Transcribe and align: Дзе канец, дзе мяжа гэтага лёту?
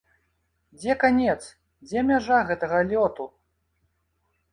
Дзе 0.77 0.93
канец, 1.03 1.35
дзе 1.87 1.99
мяжа 2.07 2.39
гэтага 2.53 2.79
лёту? 2.93 3.29